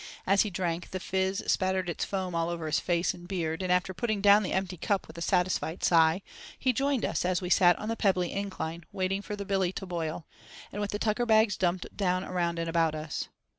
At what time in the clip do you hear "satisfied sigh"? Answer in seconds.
5.21-6.23